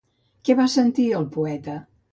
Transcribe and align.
Què 0.49 0.55
va 0.61 0.65
sentir 0.77 1.07
el 1.21 1.29
poeta? 1.39 1.79